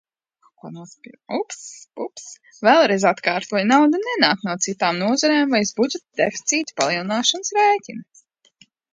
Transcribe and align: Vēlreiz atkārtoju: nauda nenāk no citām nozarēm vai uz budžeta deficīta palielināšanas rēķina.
Vēlreiz 2.67 3.03
atkārtoju: 3.09 3.67
nauda 3.71 3.99
nenāk 4.05 4.41
no 4.47 4.55
citām 4.67 4.97
nozarēm 5.01 5.53
vai 5.57 5.61
uz 5.65 5.73
budžeta 5.81 6.21
deficīta 6.23 6.75
palielināšanas 6.81 7.53
rēķina. 7.59 8.65